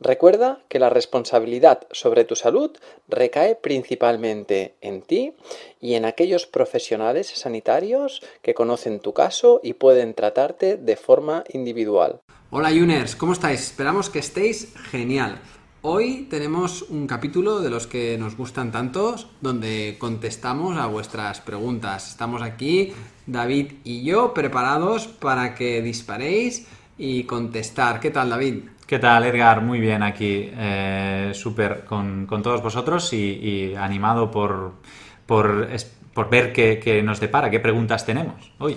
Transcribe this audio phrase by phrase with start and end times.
[0.00, 2.72] Recuerda que la responsabilidad sobre tu salud
[3.08, 5.34] recae principalmente en ti
[5.80, 12.20] y en aquellos profesionales sanitarios que conocen tu caso y pueden tratarte de forma individual.
[12.50, 13.60] Hola Juners, ¿cómo estáis?
[13.60, 15.40] Esperamos que estéis genial.
[15.82, 22.08] Hoy tenemos un capítulo de los que nos gustan tantos, donde contestamos a vuestras preguntas.
[22.08, 22.94] Estamos aquí,
[23.26, 28.00] David y yo, preparados para que disparéis y contestar.
[28.00, 28.60] ¿Qué tal, David?
[28.86, 29.62] ¿Qué tal, Edgar?
[29.62, 34.74] Muy bien aquí, eh, súper con, todos vosotros y, animado por,
[35.24, 35.68] por,
[36.30, 38.76] ver qué, nos depara, qué preguntas tenemos hoy.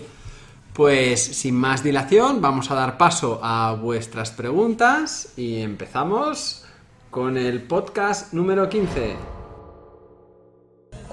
[0.71, 6.65] Pues sin más dilación, vamos a dar paso a vuestras preguntas y empezamos
[7.09, 9.15] con el podcast número 15.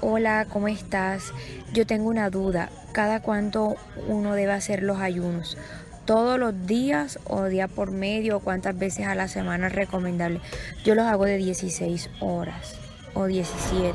[0.02, 1.32] Hola, ¿cómo estás?
[1.72, 2.70] Yo tengo una duda.
[2.92, 3.74] ¿Cada cuánto
[4.06, 5.56] uno debe hacer los ayunos?
[6.04, 10.40] Todos los días o día por medio o cuántas veces a la semana es recomendable.
[10.84, 12.78] Yo los hago de 16 horas
[13.14, 13.94] o 17.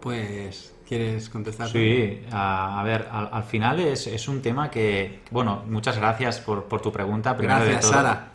[0.00, 1.68] Pues, ¿quieres contestar?
[1.68, 6.80] Sí, a, ver, al, final es, es, un tema que, bueno, muchas gracias por, por
[6.80, 7.36] tu pregunta.
[7.36, 8.32] Primero gracias, Sara.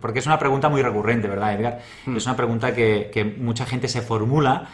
[0.00, 1.80] porque es una pregunta muy recurrente, ¿verdad, Edgar?
[2.04, 2.16] Hmm.
[2.16, 4.68] Es una pregunta que, que mucha gente se formula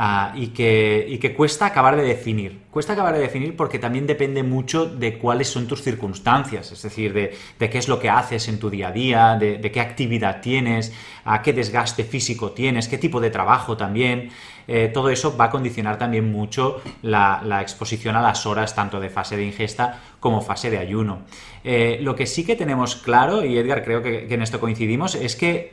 [0.00, 2.60] Ah, y, que, que, cuesta acabar de definir.
[2.70, 7.12] Cuesta acabar de definir porque también depende mucho de cuáles son tus circunstancias, es decir,
[7.12, 10.92] de, qué es lo que haces en tu día a día, de, qué actividad tienes,
[11.24, 14.30] a qué desgaste físico tienes, qué tipo de trabajo también.
[14.68, 19.10] Eh, todo eso va a condicionar también mucho la, exposición a las horas, tanto de
[19.10, 21.22] fase de ingesta como fase de ayuno.
[21.64, 25.34] Eh, lo que sí que tenemos claro, y Edgar creo que, en esto coincidimos, es
[25.34, 25.72] que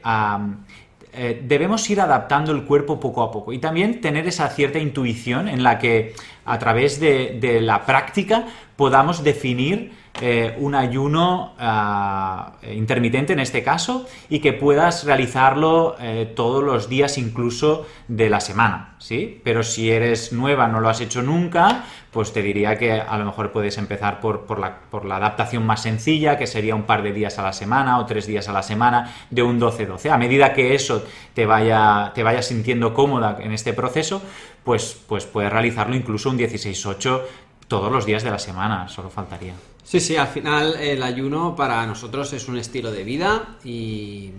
[1.16, 5.48] eh, debemos ir adaptando el cuerpo poco a poco y también tener esa cierta intuición
[5.48, 6.14] en la que
[6.46, 8.46] a través de la práctica
[8.76, 16.31] podamos definir eh, un ayuno ah, intermitente en este caso y que puedas realizarlo eh,
[16.34, 19.42] todos los días incluso de la semana, ¿sí?
[19.44, 23.26] Pero si eres nueva, no lo has hecho nunca, pues te diría que a lo
[23.26, 27.12] mejor puedes empezar por, la, por la adaptación más sencilla, que sería un par de
[27.12, 30.12] días a la semana o tres días a la semana de un 12-12.
[30.12, 31.03] A medida que eso
[31.34, 34.22] te vaya, te vaya sintiendo cómoda en este proceso,
[34.64, 37.22] pues, pues puedes realizarlo incluso un 16-8
[37.68, 39.56] todos los días de la semana, solo faltaría.
[39.85, 44.31] Sí, sí, al final el ayuno para nosotros es un estilo de vida y,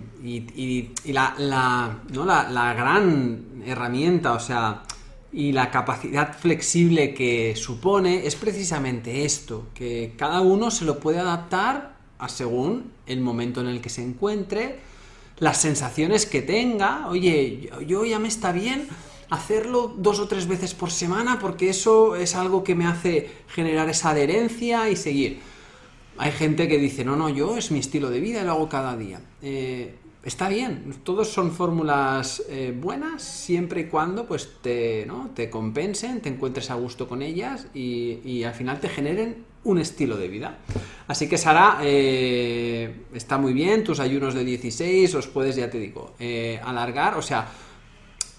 [1.05, 2.25] la, la, ¿no?
[2.25, 4.83] la, gran herramienta, o sea,
[5.31, 11.19] y la capacidad flexible que supone es precisamente esto, que cada uno se lo puede
[11.19, 14.79] adaptar a según el momento en el que se encuentre,
[15.39, 18.89] las sensaciones que tenga, oye, yo ya me está bien,
[19.29, 23.89] hacerlo dos o tres veces por semana porque eso es algo que me hace generar
[23.89, 25.39] esa adherencia y seguir.
[26.17, 28.69] Hay gente que dice, no, no, yo es mi estilo de vida y lo hago
[28.69, 29.21] cada día.
[29.41, 29.93] Eh,
[30.23, 35.29] está bien, todos son fórmulas eh, buenas siempre y cuando pues te, ¿no?
[35.35, 40.17] te compensen, te encuentres a gusto con ellas y, al final te generen un estilo
[40.17, 40.57] de vida.
[41.07, 45.77] Así que Sara, eh, está muy bien, tus ayunos de 16 os puedes, ya te
[45.77, 46.15] digo,
[46.63, 47.47] alargar, o sea,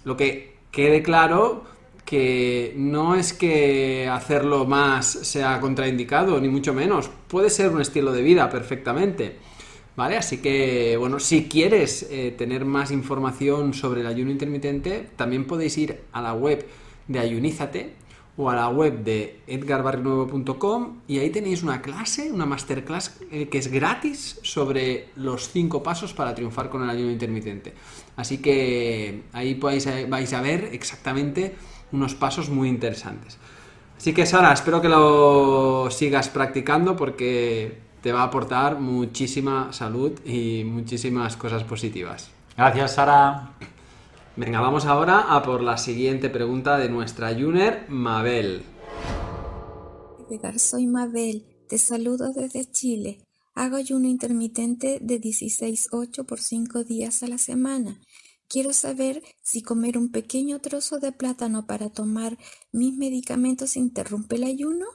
[0.04, 1.64] lo que quede claro
[2.04, 7.10] que no es que hacerlo más sea contraindicado, ni mucho menos.
[7.28, 9.36] Puede ser un estilo de vida perfectamente.
[9.94, 10.16] ¿Vale?
[10.16, 15.76] Así que, bueno, si quieres eh, tener más información sobre el ayuno intermitente, también podéis
[15.76, 16.64] ir a la web
[17.08, 17.94] de Ayunízate
[18.38, 23.58] o a la web de edgarbarrinuevo.com y ahí tenéis una clase, una masterclass eh, que
[23.58, 27.74] es gratis sobre los cinco pasos para triunfar con el ayuno intermitente.
[28.16, 31.56] Así que ahí vais a, vais a ver exactamente
[31.90, 33.38] unos pasos muy interesantes.
[33.96, 40.12] Así que Sara, espero que lo sigas practicando porque te va a aportar muchísima salud
[40.24, 42.30] y muchísimas cosas positivas.
[42.56, 43.50] Gracias, Sara.
[44.38, 48.62] Venga, vamos ahora a por la siguiente pregunta de nuestra Juner, Mabel.
[50.58, 53.18] soy Mabel, te saludo desde Chile.
[53.56, 58.00] Hago ayuno intermitente de 16-8 por 5 días a la semana.
[58.46, 62.38] Quiero saber si comer un pequeño trozo de plátano para tomar
[62.70, 64.86] mis medicamentos interrumpe el ayuno.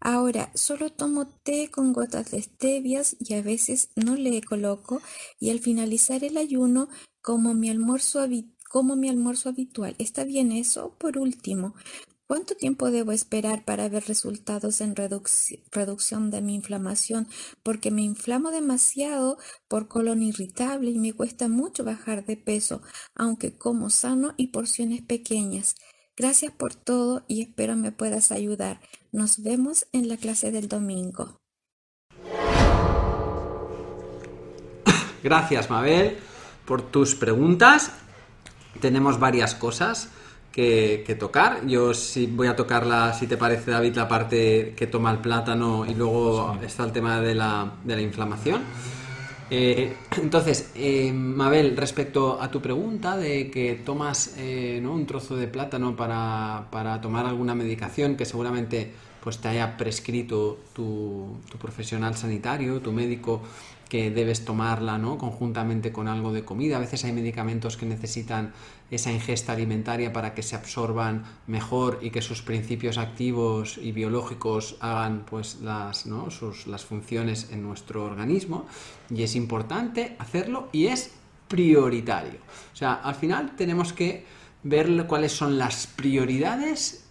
[0.00, 5.00] Ahora, solo tomo té con gotas de stevias y a veces no le coloco
[5.38, 6.88] y al finalizar el ayuno
[7.24, 8.20] como mi almuerzo,
[8.74, 9.94] como mi almuerzo habitual.
[10.00, 10.96] ¿Está bien eso?
[10.98, 11.76] Por último,
[12.26, 17.28] ¿Cuánto tiempo debo esperar para ver resultados en reducción de mi inflamación?
[17.62, 19.38] Porque me inflamo demasiado
[19.68, 22.80] por colon irritable y me cuesta mucho bajar de peso,
[23.14, 25.76] aunque como sano y porciones pequeñas.
[26.16, 28.80] Gracias por todo y espero me puedas ayudar.
[29.12, 31.42] Nos vemos en la clase del domingo.
[35.22, 36.16] Gracias, Mabel,
[36.64, 37.92] por tus preguntas.
[38.80, 40.10] Tenemos varias cosas
[40.54, 41.66] que, tocar.
[41.66, 45.84] Yo sí voy a tocarla, si te parece, David, la parte que toma el plátano
[45.84, 48.62] y luego está el tema de la, de la inflamación.
[49.50, 55.48] Eh, entonces, eh, Mabel, respecto a tu pregunta de que tomas eh, un trozo de
[55.48, 58.92] plátano para, para, tomar alguna medicación que seguramente
[59.22, 63.42] pues, te haya prescrito tu, tu profesional sanitario, tu médico,
[63.88, 65.18] que debes tomarla ¿no?
[65.18, 66.76] conjuntamente con algo de comida.
[66.76, 68.52] A veces hay medicamentos que necesitan
[68.90, 74.76] esa ingesta alimentaria para que se absorban mejor y que sus principios activos y biológicos
[74.80, 76.30] hagan pues, las, ¿no?
[76.30, 78.66] sus, las funciones en nuestro organismo.
[79.10, 81.12] Y es importante hacerlo y es
[81.48, 82.40] prioritario.
[82.72, 84.24] O sea, al final tenemos que
[84.62, 87.04] ver cuáles son las prioridades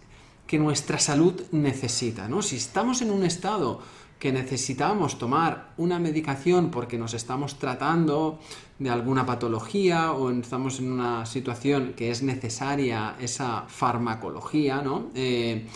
[0.46, 2.28] que nuestra salud necesita.
[2.28, 2.42] ¿no?
[2.42, 3.80] Si estamos en un estado
[4.18, 8.38] que necesitamos tomar una medicación porque nos estamos tratando
[8.78, 15.10] de alguna patología o estamos en una situación que es necesaria esa farmacología, ¿no?
[15.14, 15.66] Eh,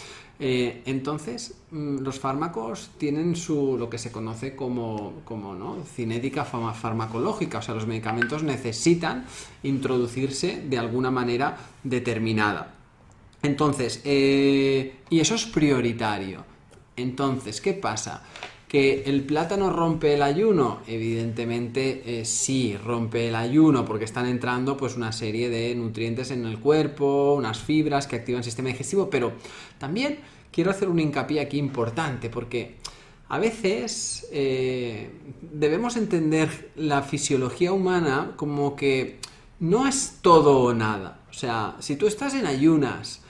[0.41, 5.79] eh, entonces, mm, los fármacos tienen su lo que se conoce como, como ¿no?
[5.85, 9.25] cinética farmacológica, o sea, los medicamentos necesitan
[9.65, 12.75] introducirse de alguna manera determinada.
[13.43, 16.45] Entonces, eh, y eso es prioritario.
[16.99, 18.23] Entonces, ¿qué pasa?
[18.69, 20.81] ¿Que el plátano rompe el ayuno?
[20.87, 26.45] Evidentemente eh, sí, rompe el ayuno porque están entrando pues una serie de nutrientes en
[26.45, 29.33] el cuerpo, unas fibras que activan el sistema digestivo, pero
[29.79, 30.19] también
[30.53, 32.77] quiero hacer un hincapié aquí importante porque
[33.31, 35.11] a veces eh,
[35.41, 39.19] debemos entender la fisiología humana como que
[39.61, 41.21] no es todo o nada.
[41.31, 43.23] O sea, si tú estás en ayunas,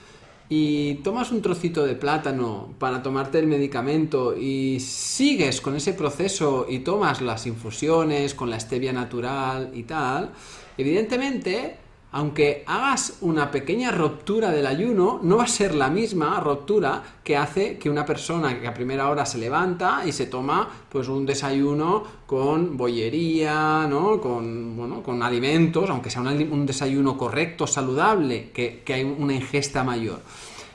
[0.49, 6.65] y tomas un trocito de plátano para tomarte el medicamento y sigues con ese proceso
[6.67, 10.31] y tomas las infusiones con la stevia natural y tal,
[10.75, 11.77] evidentemente,
[12.11, 17.37] aunque hagas una pequeña ruptura del ayuno, no va a ser la misma ruptura que
[17.37, 21.25] hace que una persona que a primera hora se levanta y se toma pues un
[21.27, 24.19] desayuno con bollería, ¿no?
[24.19, 30.21] Con, bueno, con alimentos, aunque sea un, desayuno correcto, saludable, que, hay una ingesta mayor.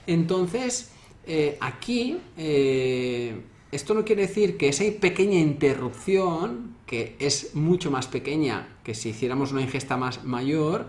[0.07, 0.93] Entonces,
[1.27, 3.41] eh, aquí, eh,
[3.73, 9.08] esto no quiere decir que esa pequeña interrupción, que es mucho más pequeña que si
[9.08, 10.87] hiciéramos una ingesta más mayor,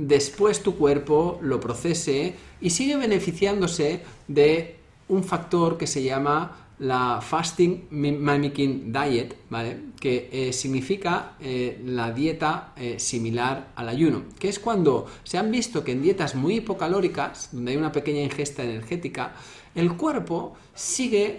[0.00, 4.76] después tu cuerpo lo procese y sigue beneficiándose de
[5.08, 9.76] un factor que se llama la Fasting Mimicking Diet, ¿vale?
[10.00, 15.50] que eh, significa eh, la dieta eh, similar al ayuno, que es cuando se han
[15.50, 19.34] visto que en dietas muy hipocalóricas, donde hay una pequeña ingesta energética,
[19.74, 21.36] el cuerpo sigue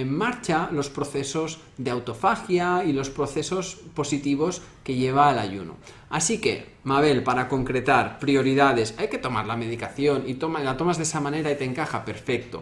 [0.00, 5.76] en marcha los procesos de autofagia y los procesos positivos que lleva al ayuno.
[6.10, 11.02] Así que, Mabel, para concretar prioridades, hay que tomar la medicación y la tomas de
[11.04, 12.60] esa manera y te encaja, perfecto.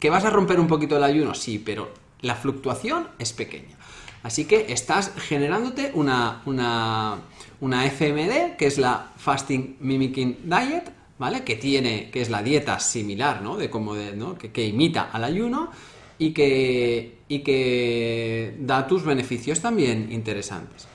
[0.00, 1.34] ¿Que vas a romper un poquito el ayuno?
[1.34, 3.76] Sí, pero la fluctuación es pequeña.
[4.22, 7.18] Así que estás generándote una, una,
[7.60, 11.44] una FMD, que es la Fasting Mimicking Diet, ¿vale?
[11.44, 13.56] Que tiene, que es la dieta similar, ¿no?
[13.56, 14.36] De como de, ¿no?
[14.36, 15.70] Que, que, imita al ayuno
[16.18, 20.88] y que, y que da tus beneficios también interesantes.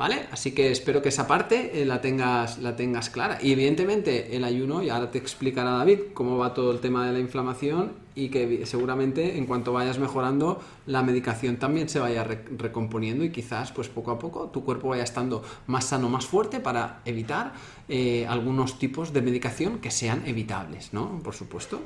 [0.00, 0.28] ¿Vale?
[0.32, 3.36] Así que espero que esa parte eh, la, tengas, la tengas clara.
[3.42, 7.12] Y evidentemente el ayuno, y ahora te explicará David cómo va todo el tema de
[7.12, 13.24] la inflamación y que seguramente en cuanto vayas mejorando la medicación también se vaya recomponiendo
[13.24, 17.02] y quizás pues poco a poco tu cuerpo vaya estando más sano, más fuerte para
[17.04, 17.52] evitar
[17.90, 21.20] eh, algunos tipos de medicación que sean evitables, ¿no?
[21.22, 21.78] Por supuesto.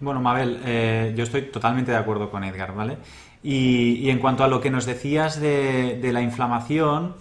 [0.00, 2.96] Bueno, Mabel, eh, yo estoy totalmente de acuerdo con Edgar, ¿vale?
[3.42, 7.14] Y, en cuanto a lo que nos decías de, la inflamación,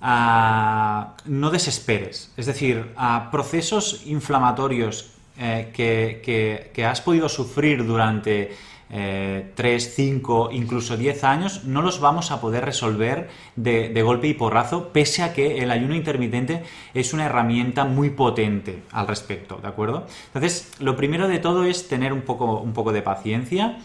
[0.00, 2.32] ah, no desesperes.
[2.36, 8.56] Es decir, a procesos inflamatorios eh, que, has podido sufrir durante
[8.88, 14.92] 3, 5, incluso 10 años, no los vamos a poder resolver de, golpe y porrazo,
[14.92, 16.62] pese a que el ayuno intermitente
[16.94, 20.06] es una herramienta muy potente al respecto, ¿de acuerdo?
[20.28, 23.78] Entonces, lo primero de todo es tener un poco de paciencia,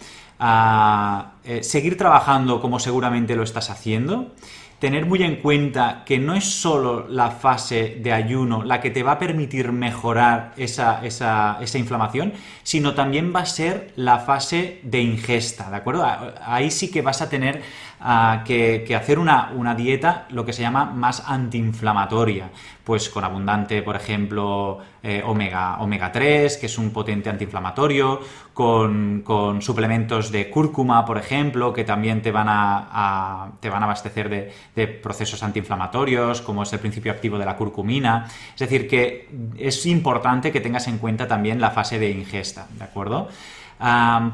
[0.44, 4.32] a, eh, seguir trabajando como seguramente lo estás haciendo,
[4.80, 9.04] tener muy en cuenta que no es solo la fase de ayuno la que te
[9.04, 11.00] va a permitir mejorar esa,
[11.76, 12.34] inflamación,
[12.64, 16.04] sino también va a ser la fase de ingesta, ¿de acuerdo?
[16.44, 17.62] Ahí sí que vas a tener
[18.02, 22.50] ah, que, hacer una, una, dieta, lo que se llama más antiinflamatoria,
[22.84, 28.20] pues con abundante, por ejemplo, eh, omega, omega 3, que es un potente antiinflamatorio,
[28.54, 29.24] con,
[29.62, 34.54] suplementos de cúrcuma, por ejemplo, que también te van a, te van a abastecer de,
[34.76, 38.28] de, procesos antiinflamatorios, como es el principio activo de la curcumina.
[38.54, 42.84] Es decir, que es importante que tengas en cuenta también la fase de ingesta, ¿de
[42.84, 43.30] acuerdo?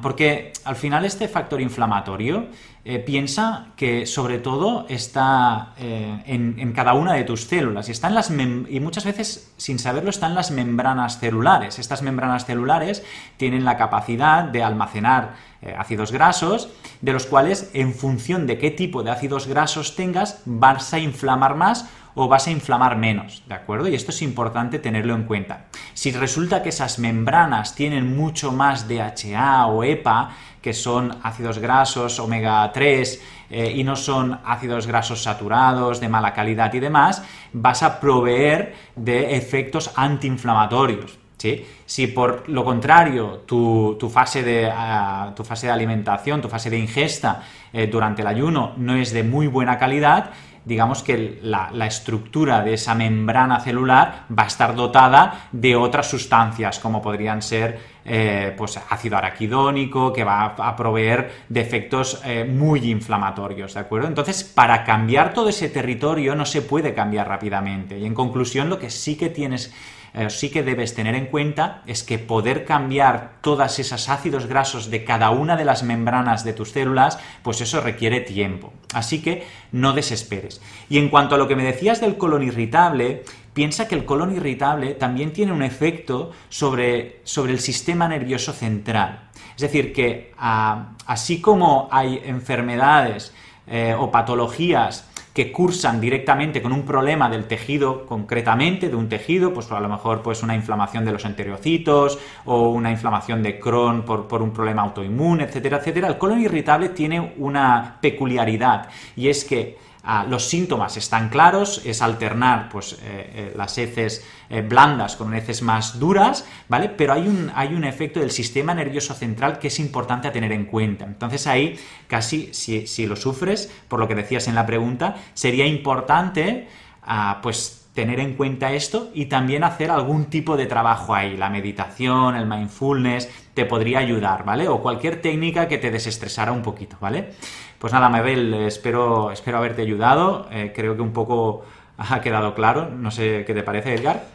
[0.02, 2.48] porque al final este factor inflamatorio
[2.90, 8.32] eh, piensa que sobre todo está eh, en, cada una de tus células y, las
[8.32, 11.80] y muchas veces sin saberlo están las membranas celulares.
[11.80, 13.04] Estas membranas celulares
[13.36, 16.70] tienen la capacidad de almacenar eh, ácidos grasos,
[17.02, 21.56] de los cuales en función de qué tipo de ácidos grasos tengas vas a inflamar
[21.56, 23.90] más o vas a inflamar menos, ¿de acuerdo?
[23.90, 25.66] Y esto es importante tenerlo en cuenta.
[25.94, 30.32] Si resulta que esas membranas tienen mucho más DHA o EPA,
[30.68, 36.34] que son ácidos grasos omega 3 eh, y no son ácidos grasos saturados de mala
[36.34, 41.20] calidad y demás, vas a proveer de efectos antiinflamatorios.
[41.38, 41.66] ¿Sí?
[41.86, 46.80] Si por lo contrario tu, fase, de, ah, tu fase de alimentación, tu fase de
[46.80, 50.32] ingesta eh, durante el ayuno no es de muy buena calidad,
[50.68, 56.80] digamos que la, estructura de esa membrana celular va a estar dotada de otras sustancias,
[56.80, 62.92] como podrían ser eh, pues ácido araquidónico, que va a, proveer de efectos eh, muy
[62.92, 64.10] inflamatorios, ¿de acuerdo?
[64.10, 67.98] Entonces, para cambiar todo ese territorio no se puede cambiar rápidamente.
[67.98, 69.74] Y en conclusión, lo que sí que tienes
[70.18, 74.90] eh, sí que debes tener en cuenta es que poder cambiar todas esas ácidos grasos
[74.90, 78.74] de cada una de las membranas de tus células, pues eso requiere tiempo.
[78.94, 80.60] Así que no desesperes.
[80.90, 84.36] Y en cuanto a lo que me decías del colon irritable, piensa que el colon
[84.36, 89.30] irritable también tiene un efecto sobre, sobre el sistema nervioso central.
[89.56, 93.34] Es decir, que ah, así como hay enfermedades
[93.68, 95.08] eh, o patologías
[95.38, 99.88] que cursan directamente con un problema del tejido concretamente, de un tejido, pues a lo
[99.88, 104.52] mejor pues una inflamación de los enterocitos o una inflamación de Crohn por, por un
[104.52, 106.08] problema autoinmune, etcétera, etcétera.
[106.08, 109.78] El colon irritable tiene una peculiaridad y es que
[110.10, 115.34] Ah, los síntomas están claros, es alternar pues, eh, eh, las heces eh, blandas con
[115.34, 116.88] heces más duras, ¿vale?
[116.88, 120.54] Pero hay un, hay un efecto del sistema nervioso central que es importante a tener
[120.54, 121.04] en cuenta.
[121.04, 125.68] Entonces ahí casi, si, si lo sufres, por lo que decías en la pregunta, sería
[125.68, 126.70] importante
[127.04, 131.36] ah, pues tener en cuenta esto y también hacer algún tipo de trabajo ahí.
[131.36, 134.68] La meditación, el mindfulness, te podría ayudar, ¿vale?
[134.68, 137.32] O cualquier técnica que te desestresara un poquito, ¿vale?
[137.80, 140.48] Pues nada, Mabel, espero, espero haberte ayudado.
[140.52, 141.66] Eh, creo que un poco
[141.98, 142.88] ha quedado claro.
[142.88, 144.28] No sé qué te parece, Edgar.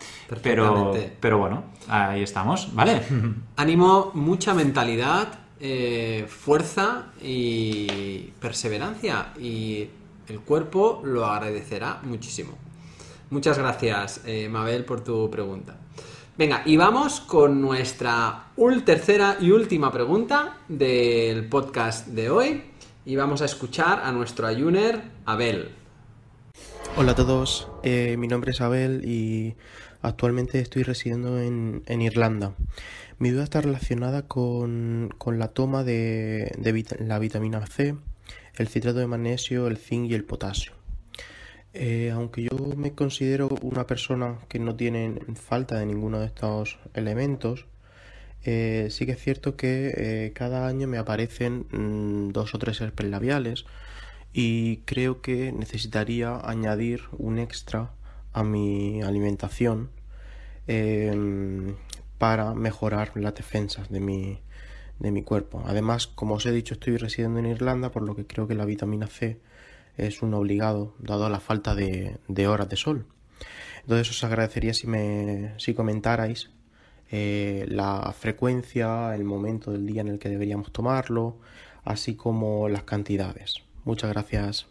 [0.43, 3.01] Pero, pero bueno, ahí estamos, ¿vale?
[3.55, 9.29] Ánimo, mucha mentalidad, eh, fuerza y perseverancia.
[9.39, 9.87] Y
[10.27, 12.59] el cuerpo lo agradecerá muchísimo.
[13.33, 15.79] Muchas gracias, eh, Mabel, por tu pregunta.
[16.37, 18.49] Venga, y vamos con nuestra
[18.85, 22.63] tercera y última pregunta del podcast de hoy.
[23.07, 25.71] Y vamos a escuchar a nuestro ayuner, Abel.
[26.95, 29.55] Hola a todos, eh, mi nombre es Abel y
[30.03, 32.53] actualmente estoy residiendo en, Irlanda.
[33.19, 37.97] Mi duda está relacionada con, la toma de, de la vitamina C,
[38.57, 40.82] el citrato de magnesio, el zinc y el potasio.
[41.75, 46.79] Eh, aunque yo me considero una persona que no tiene falta de ninguno de estos
[46.95, 47.67] elementos,
[48.45, 52.81] eh, sí que es cierto que eh, cada año me aparecen mm, dos o tres
[52.81, 53.65] herpes labiales
[54.33, 57.93] y creo que necesitaría añadir un extra
[58.33, 59.91] a mi alimentación
[60.67, 61.77] em,
[62.19, 64.41] para mejorar las defensas de mi,
[64.99, 65.63] de mi cuerpo.
[65.67, 68.65] Además, como os he dicho, estoy residiendo en Irlanda, por lo que creo que la
[68.65, 69.41] vitamina C
[69.97, 73.07] es un obligado dado la falta de, horas de sol.
[73.83, 76.51] Entonces os agradecería si me si comentarais
[77.11, 81.37] eh, la frecuencia, el momento del día en el que deberíamos tomarlo,
[81.85, 83.57] así como las cantidades.
[83.85, 84.67] Muchas gracias.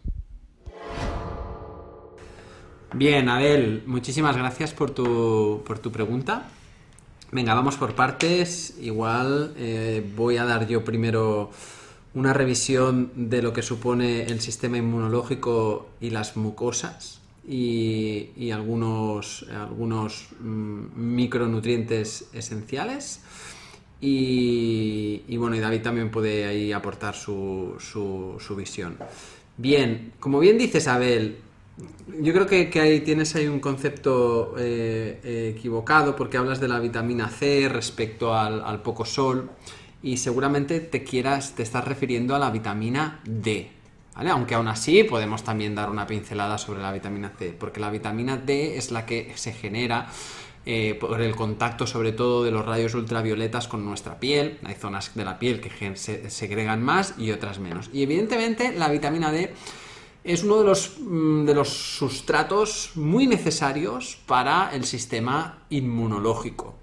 [2.94, 6.48] Bien, Abel, muchísimas gracias por tu, por tu pregunta.
[7.30, 8.76] Venga, vamos por partes.
[8.80, 11.50] Igual eh, voy a dar yo primero
[12.14, 20.28] una revisión de lo que supone el sistema inmunológico y las mucosas y, algunos, algunos
[20.40, 23.22] mm, micronutrientes esenciales.
[24.04, 28.96] Y, bueno, y David también puede ahí aportar su, su, visión.
[29.56, 31.36] Bien, como bien dices, Abel,
[32.20, 37.28] yo creo que, ahí tienes ahí un concepto eh, equivocado porque hablas de la vitamina
[37.28, 39.50] C respecto al, poco sol
[40.02, 43.70] y seguramente te quieras, te estás refiriendo a la vitamina D.
[44.14, 44.30] ¿Vale?
[44.30, 48.36] Aunque aún así podemos también dar una pincelada sobre la vitamina C, porque la vitamina
[48.36, 50.08] D es la que se genera
[50.64, 54.58] eh, por el contacto sobre todo de los rayos ultravioletas con nuestra piel.
[54.64, 57.88] Hay zonas de la piel que se segregan más y otras menos.
[57.92, 59.54] Y evidentemente la vitamina D
[60.24, 66.76] es uno de los, mm, de los sustratos muy necesarios para el sistema inmunológico.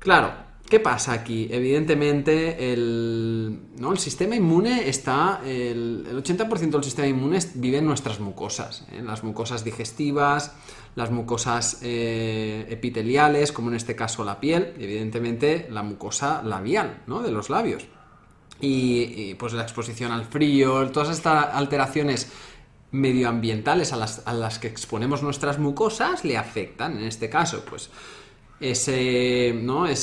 [0.00, 1.48] Claro, ¿qué pasa aquí?
[1.50, 3.92] Evidentemente, el, ¿no?
[3.92, 5.40] el sistema inmune está.
[5.44, 10.54] El, 80% del sistema inmune vive en nuestras mucosas, en las mucosas digestivas,
[10.94, 17.02] las mucosas eh, epiteliales, como en este caso la piel, y evidentemente la mucosa labial,
[17.06, 17.22] ¿no?
[17.22, 17.86] De los labios.
[18.60, 22.32] Y, pues la exposición al frío, todas estas alteraciones
[22.90, 23.96] medioambientales a
[24.34, 26.98] las, que exponemos nuestras mucosas le afectan.
[26.98, 27.90] En este caso, pues
[28.60, 29.94] esas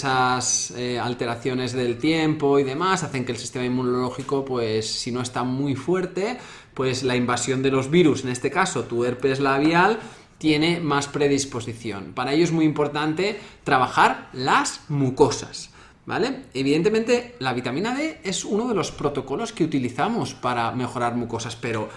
[0.71, 5.43] eh, alteraciones del tiempo y demás hacen que el sistema inmunológico, pues si no está
[5.43, 6.37] muy fuerte,
[6.73, 9.99] pues la invasión de los virus, en este caso tu herpes labial,
[10.37, 12.13] tiene más predisposición.
[12.13, 15.71] Para ello es muy importante trabajar las mucosas.
[16.05, 16.43] ¿Vale?
[16.53, 21.89] Evidentemente, la vitamina D es uno de los protocolos que utilizamos para mejorar mucosas, pero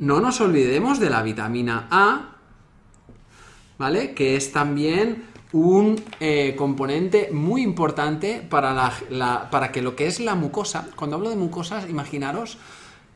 [0.00, 2.38] no nos olvidemos de la vitamina A,
[3.78, 4.14] ¿vale?
[4.14, 8.92] Que es también un eh, componente muy importante para,
[9.50, 12.58] para que lo que es la mucosa, cuando hablo de mucosas, imaginaros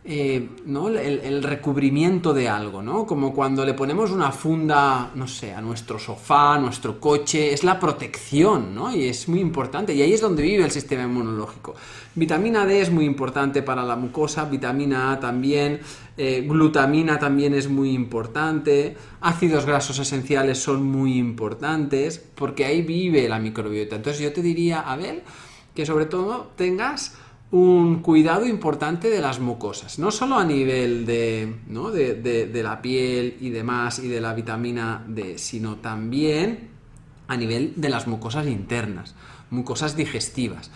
[0.09, 0.89] eh, ¿no?
[0.89, 3.05] El, recubrimiento de algo, ¿no?
[3.05, 7.65] Como cuando le ponemos una funda, no sé, a nuestro sofá, a nuestro coche, es
[7.65, 8.95] la protección, ¿no?
[8.95, 11.75] Y es muy importante, y ahí es donde vive el sistema inmunológico.
[12.15, 15.81] Vitamina D es muy importante para la mucosa, vitamina A también,
[16.17, 23.29] eh, glutamina también es muy importante, ácidos grasos esenciales son muy importantes, porque ahí vive
[23.29, 23.97] la microbiota.
[23.97, 25.25] Entonces yo te diría, Abel,
[25.75, 27.17] que sobre todo tengas
[27.51, 31.91] un cuidado importante de las mucosas, no solo a nivel de, ¿no?
[31.91, 36.71] de, la piel y demás y de la vitamina D, sino también
[37.29, 39.15] a nivel de las mucosas internas,
[39.51, 40.71] mucosas digestivas.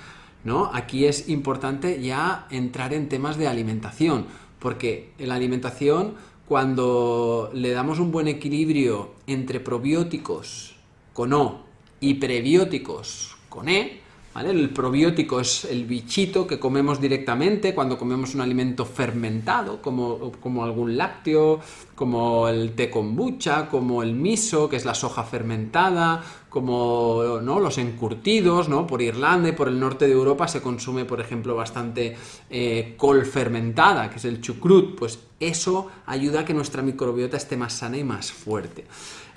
[0.44, 0.70] ¿no?
[0.72, 4.26] Aquí es importante ya entrar en temas de alimentación,
[4.60, 6.14] porque en la alimentación,
[6.46, 10.76] cuando le damos un buen equilibrio entre probióticos
[11.12, 11.64] con O
[11.98, 14.00] y prebióticos con E,
[14.38, 20.96] el probiótico es el bichito que comemos directamente cuando comemos un alimento fermentado, como, algún
[20.96, 21.60] lácteo,
[21.96, 27.58] como el té kombucha, como el miso, que es la soja fermentada, como ¿no?
[27.58, 28.86] los encurtidos, ¿no?
[28.86, 32.16] Por Irlanda y por el norte de Europa se consume, por ejemplo, bastante
[32.48, 34.96] eh, col fermentada, que es el chucrut.
[34.96, 38.84] Pues eso ayuda a que nuestra microbiota esté más sana y más fuerte.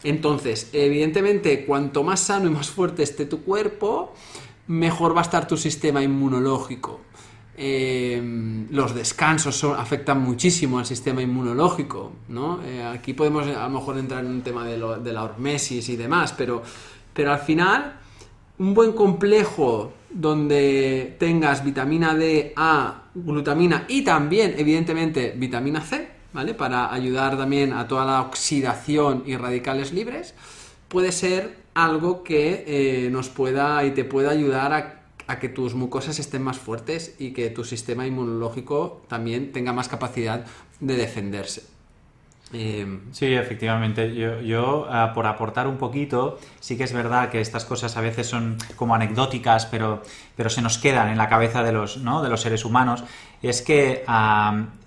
[0.04, 4.14] Entonces, evidentemente, cuanto más sano y más fuerte esté tu cuerpo,
[4.68, 7.02] mejor va a estar tu sistema inmunológico.
[7.56, 12.64] Eh, los descansos afectan muchísimo al sistema inmunológico, ¿no?
[12.64, 16.34] Eh, aquí podemos a lo mejor entrar en un tema de, la hormesis y demás,
[16.36, 16.64] pero,
[17.14, 18.00] pero al final
[18.58, 26.54] un buen complejo donde tengas vitamina D, A, glutamina y también, evidentemente, vitamina C, ¿vale?
[26.56, 30.34] Para ayudar también a toda la oxidación y radicales libres,
[30.88, 36.20] puede ser algo que eh, nos pueda y te pueda ayudar a, que tus mucosas
[36.20, 40.46] estén más fuertes y que tu sistema inmunológico también tenga más capacidad
[40.80, 41.73] de defenderse.
[42.56, 44.14] Em, sí, efectivamente.
[44.14, 48.28] Yo, ah, por aportar un poquito, sí que es verdad que estas cosas a veces
[48.28, 50.04] son como anecdóticas, pero,
[50.36, 52.22] pero se nos quedan en la cabeza de los, ¿no?
[52.22, 53.04] de los seres humanos.
[53.42, 54.06] Es que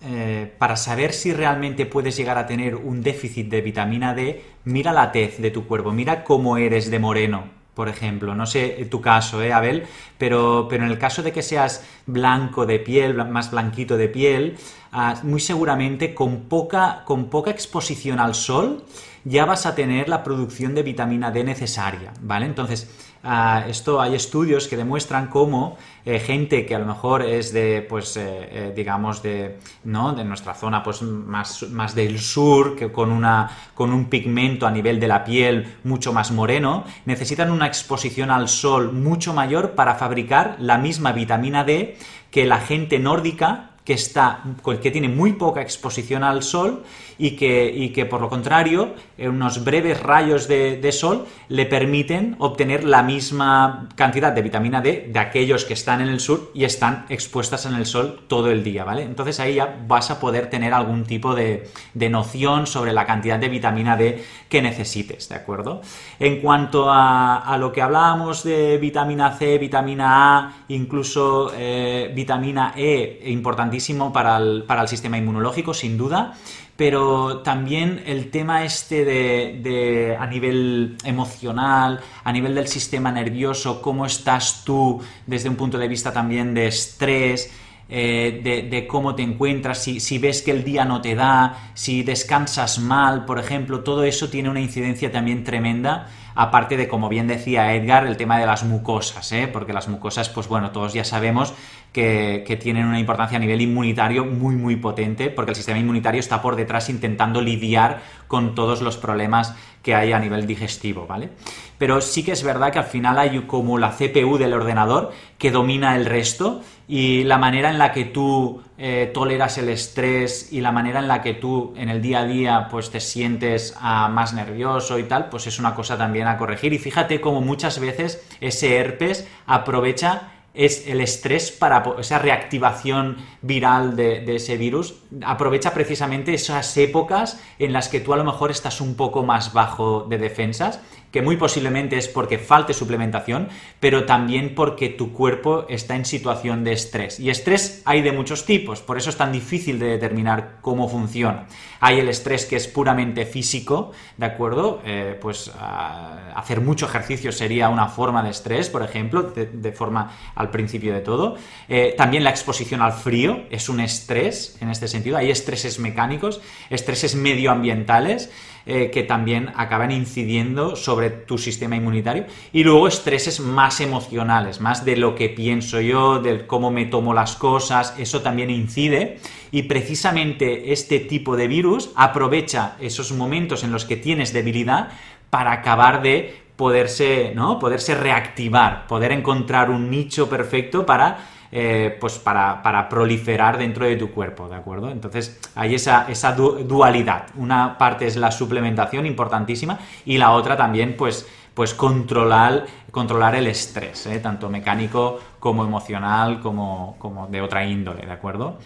[0.03, 4.93] eh, para saber si realmente puedes llegar a tener un déficit de vitamina D, mira
[4.93, 8.35] la tez de tu cuerpo, mira cómo eres de moreno, por ejemplo.
[8.35, 9.85] No sé tu caso, ¿eh, Abel?
[10.17, 14.57] Pero, pero en el caso de que seas blanco de piel, más blanquito de piel,
[14.93, 18.83] ah, muy seguramente con poca, con poca exposición al sol
[19.25, 22.47] ya vas a tener la producción de vitamina D necesaria, ¿vale?
[22.47, 22.89] Entonces,
[23.27, 27.83] ah, esto hay estudios que demuestran cómo eh, gente que a lo mejor es de,
[27.83, 30.13] pues, eh, eh, digamos, de, ¿no?
[30.13, 34.71] de nuestra zona pues, más, más del sur, que con, una, con un pigmento a
[34.71, 39.97] nivel de la piel mucho más moreno, necesitan una exposición al sol mucho mayor para
[39.97, 41.99] fabricar la misma vitamina D
[42.31, 44.43] que la gente nórdica que, está,
[44.83, 46.83] que tiene muy poca exposición al sol
[47.19, 52.83] y que, y que por lo contrario, unos breves rayos de, sol le permiten obtener
[52.83, 57.07] la misma cantidad de vitamina D de aquellos que están en el sur y están
[57.09, 59.03] expuestas en el sol todo el día, ¿vale?
[59.03, 61.71] Entonces ahí ya vas a poder tener algún tipo de,
[62.11, 65.81] noción sobre la cantidad de vitamina D que necesites, ¿de acuerdo?
[66.19, 73.23] En cuanto a, lo que hablábamos de vitamina C, vitamina A, incluso eh, vitamina E,
[73.27, 73.76] importantísimo
[74.13, 76.35] para el, para el sistema inmunológico, sin duda
[76.77, 84.05] pero también el tema este de, a nivel emocional, a nivel del sistema nervioso, cómo
[84.05, 87.51] estás tú desde un punto de vista también de estrés,
[87.89, 92.03] eh, de, cómo te encuentras, si, si, ves que el día no te da, si
[92.03, 97.27] descansas mal, por ejemplo, todo eso tiene una incidencia también tremenda aparte de, como bien
[97.27, 99.49] decía Edgar, el tema de las mucosas, ¿eh?
[99.51, 101.55] porque las mucosas, pues bueno, todos ya sabemos
[101.97, 106.43] que, tienen una importancia a nivel inmunitario muy, muy potente, porque el sistema inmunitario está
[106.43, 111.31] por detrás intentando lidiar con todos los problemas que hay a nivel digestivo, ¿vale?
[111.79, 115.51] Pero sí que es verdad que al final hay como la CPU del ordenador que
[115.51, 120.61] domina el resto y la manera en la que tú eh, toleras el estrés y
[120.61, 124.09] la manera en la que tú en el día a día pues te sientes ah,
[124.09, 126.75] más nervioso y tal, pues es una cosa también a corregir.
[126.75, 133.95] Y fíjate cómo muchas veces ese herpes aprovecha es el estrés para esa reactivación viral
[133.97, 138.81] de, ese virus, aprovecha precisamente esas épocas en las que tú a lo mejor estás
[138.81, 143.49] un poco más bajo de defensas que muy posiblemente es porque falte suplementación,
[143.81, 147.21] pero también porque tu cuerpo está en situación de estrés.
[147.21, 151.47] Y estrés hay de muchos tipos, por eso es tan difícil de determinar cómo funciona.
[151.81, 154.81] Hay el estrés que es puramente físico, ¿de acuerdo?
[154.85, 160.13] Eh, pues ah, hacer mucho ejercicio sería una forma de estrés, por ejemplo, de, forma
[160.35, 161.37] al principio de todo.
[161.69, 165.17] Eh, también la exposición al frío es un estrés en este sentido.
[165.17, 166.41] Hay estreses mecánicos,
[166.71, 168.31] estreses medioambientales.
[168.69, 172.27] Eh, que también acaban incidiendo sobre tu sistema inmunitario.
[172.53, 177.15] Y luego estreses más emocionales, más de lo que pienso yo, de cómo me tomo
[177.15, 179.21] las cosas, eso también incide.
[179.53, 184.89] Y precisamente este tipo de virus aprovecha esos momentos en los que tienes debilidad
[185.31, 187.61] para acabar de poderse, ¿no?
[187.61, 191.19] poderse reactivar, poder encontrar un nicho perfecto para
[191.53, 194.91] eh, pues para, proliferar dentro de tu cuerpo, ¿de acuerdo?
[194.91, 197.27] Entonces hay esa, esa dualidad.
[197.37, 203.47] Una parte es la suplementación importantísima y la otra también, pues, pues controlar, controlar el
[203.47, 204.19] estrés, ¿eh?
[204.19, 208.59] tanto mecánico como emocional, como, como de otra índole, ¿de acuerdo?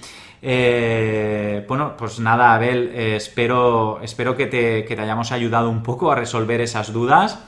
[0.42, 6.10] Eh, bueno, pues nada, Abel, espero, espero que te, que te hayamos ayudado un poco
[6.10, 7.38] a resolver esas dudas.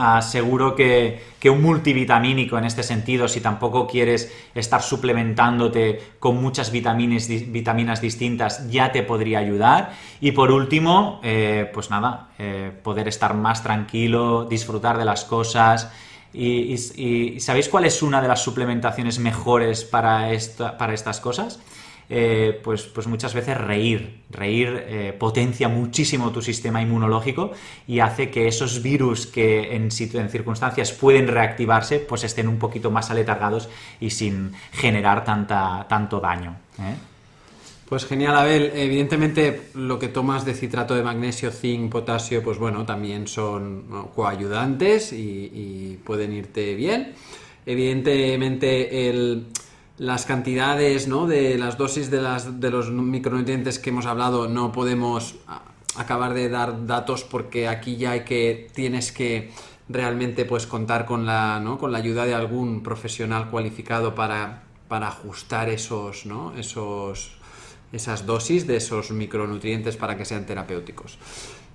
[0.00, 6.70] Ah, seguro que, un multivitamínico en este sentido, si tampoco quieres estar suplementándote con muchas
[6.70, 9.90] vitaminas, vitaminas distintas, ya te podría ayudar.
[10.20, 15.90] Y por último, eh, pues nada, eh, poder estar más tranquilo, disfrutar de las cosas.
[16.32, 20.28] Y, ¿sabéis cuál es una de las suplementaciones mejores para,
[20.78, 21.58] para estas cosas?
[22.10, 24.22] Eh, pues, pues muchas veces reír.
[24.30, 27.52] Reír eh, potencia muchísimo tu sistema inmunológico
[27.86, 32.90] y hace que esos virus que en, en, circunstancias pueden reactivarse, pues estén un poquito
[32.90, 33.68] más aletargados
[34.00, 36.56] y sin generar tanta, tanto daño.
[36.78, 36.94] ¿eh?
[37.88, 38.72] Pues genial, Abel.
[38.74, 45.12] Evidentemente, lo que tomas de citrato de magnesio, zinc, potasio, pues bueno, también son coayudantes
[45.12, 47.14] y, y pueden irte bien.
[47.64, 49.46] Evidentemente, el,
[49.98, 51.26] las cantidades, ¿no?
[51.26, 55.34] De las dosis de, las, de los micronutrientes que hemos hablado, no podemos
[55.96, 59.50] acabar de dar datos porque aquí ya hay que, tienes que
[59.88, 61.78] realmente pues contar con la, ¿no?
[61.78, 66.54] con la ayuda de algún profesional cualificado para, para ajustar esos, ¿no?
[66.56, 67.32] esos,
[67.92, 71.18] esas dosis de esos micronutrientes para que sean terapéuticos.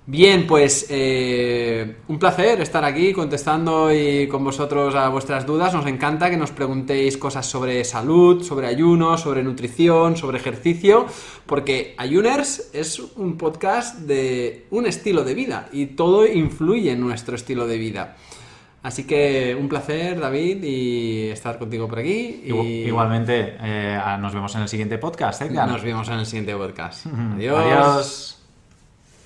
[0.05, 5.73] Bien, pues eh, un placer estar aquí contestando y con vosotros a vuestras dudas.
[5.73, 11.05] Nos encanta que nos preguntéis cosas sobre salud, sobre ayuno, sobre nutrición, sobre ejercicio,
[11.45, 17.35] porque Ayuners es un podcast de un estilo de vida y todo influye en nuestro
[17.35, 18.17] estilo de vida.
[18.81, 22.41] Así que un placer, David, y estar contigo por aquí.
[22.43, 25.43] Igualmente, eh, nos vemos en el siguiente podcast.
[25.43, 27.05] Nos vemos en el siguiente podcast.
[27.35, 27.57] Adiós.
[27.57, 28.42] Adiós.